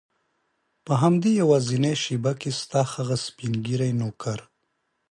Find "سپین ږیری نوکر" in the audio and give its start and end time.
3.25-4.39